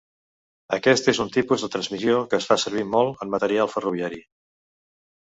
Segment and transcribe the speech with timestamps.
[0.77, 4.27] Aquest és un tipus de transmissió que es fa servir molt en material ferroviari.